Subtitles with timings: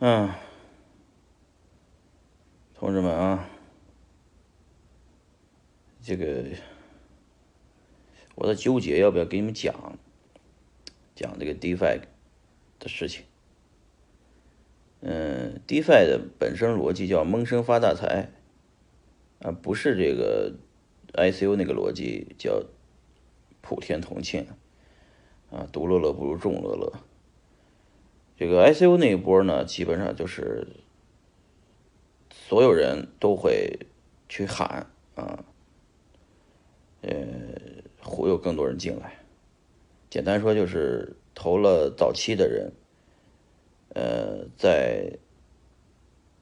[0.00, 0.32] 嗯，
[2.76, 3.48] 同志们啊，
[6.00, 6.44] 这个
[8.36, 9.98] 我在纠结要不要给你们讲
[11.16, 12.02] 讲这个 DeFi
[12.78, 13.24] 的事情。
[15.00, 18.30] 嗯，DeFi 的本身逻辑叫闷声发大财
[19.40, 20.54] 啊，不是这个
[21.14, 22.62] ICO 那个逻辑叫
[23.60, 24.46] 普天同庆
[25.50, 26.92] 啊，独乐乐不如众乐乐。
[28.38, 30.64] 这个 ICO 那一波呢，基本上就是
[32.30, 33.76] 所有人都会
[34.28, 35.44] 去喊啊，
[37.02, 37.16] 呃，
[38.00, 39.18] 忽悠更多人进来。
[40.08, 42.72] 简单说就是投了早期的人，
[43.94, 45.18] 呃，在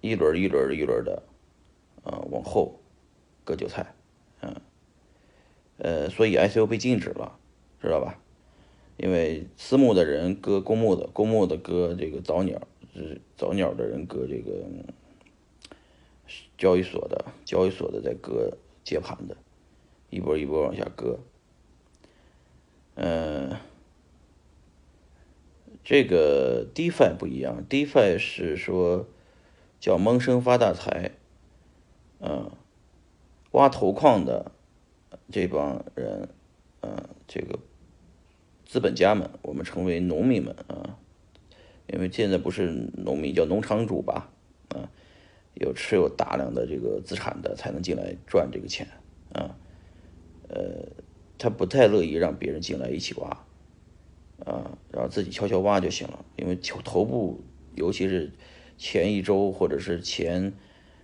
[0.00, 1.24] 一轮一轮一轮的
[2.04, 2.80] 啊往后
[3.44, 3.92] 割韭菜，
[4.42, 4.54] 嗯，
[5.78, 7.36] 呃，所以 ICO 被禁止了，
[7.82, 8.16] 知道吧？
[9.02, 12.60] 因为私募的人割公募的，公募的割这个早鸟，
[12.92, 14.66] 是早鸟的人割这个
[16.58, 19.38] 交易所的，交易所的在割接盘的，
[20.10, 21.18] 一波一波往下割。
[22.96, 23.56] 嗯，
[25.82, 29.06] 这个 DeFi 不一样，DeFi 是说
[29.80, 31.12] 叫闷声发大财，
[32.18, 32.50] 嗯，
[33.52, 34.52] 挖头矿的
[35.32, 36.28] 这帮人，
[36.82, 37.58] 嗯，这个。
[38.70, 40.96] 资本家们，我们称为农民们啊，
[41.88, 44.30] 因为现在不是农民叫农场主吧，
[44.68, 44.88] 啊，
[45.54, 48.86] 有持有大量的这个资产的才能进来赚这个钱
[49.32, 49.58] 啊，
[50.48, 50.86] 呃，
[51.36, 53.44] 他不太乐意让别人进来一起挖，
[54.44, 57.42] 啊，然后自己悄悄挖就行了，因为头头部
[57.74, 58.30] 尤其是
[58.78, 60.52] 前一周或者是前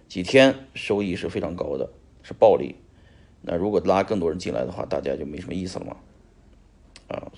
[0.07, 1.91] 几天收益是非常高的，
[2.23, 2.77] 是暴利，
[3.43, 5.97] 那如果拉更多人进来的话，大家就没什么意思了嘛。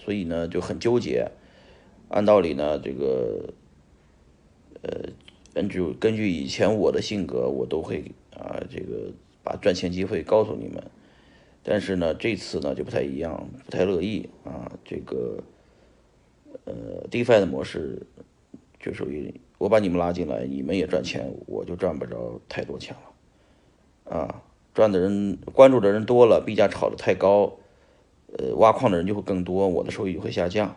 [0.08, 1.30] 所以呢就很纠结。
[2.08, 3.52] 按道理呢，这个，
[4.80, 5.10] 呃，
[5.52, 9.12] 根据根据以前我的性格，我都会啊，这个
[9.44, 10.82] 把赚钱机会告诉你们。
[11.62, 14.72] 但是呢，这次呢就不太一样，不太乐意啊。
[14.82, 15.42] 这个，
[16.64, 18.06] 呃，DeFi 的模式
[18.80, 22.96] 就属于我把你们拉进来，你们也赚钱，我就赚不着太多钱
[24.06, 24.16] 了。
[24.16, 24.42] 啊，
[24.72, 27.58] 赚的人关注的人多了，币价炒得太高。
[28.36, 30.76] 呃，挖矿的人就会更多，我的收益会下降。